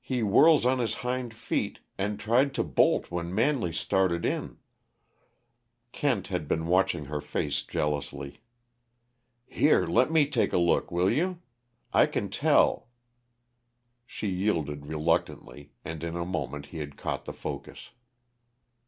[0.00, 4.58] He whirls on his hind feet, and tried to bolt when Manley started in"
[5.92, 8.40] Kent had been watching her face jealously.
[9.46, 11.38] "Here, let me take a look, will you?
[11.92, 12.88] I can tell"
[14.08, 17.90] She yielded reluctantly, and in a moment he had caught the focus.